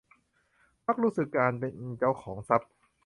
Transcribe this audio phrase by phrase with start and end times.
[0.85, 2.69] มักรู้สึกถึงการเป็นเจ้าของทรัพย์